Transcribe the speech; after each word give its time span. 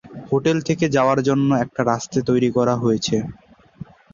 Hotel 0.29 0.57
থেকে 0.67 0.85
যাওয়ার 0.95 1.19
জন্য 1.27 1.49
একটি 1.63 1.81
রাস্তা 1.83 2.19
তৈরি 2.29 2.49
করা 2.57 2.75
হয়েছে। 2.83 3.17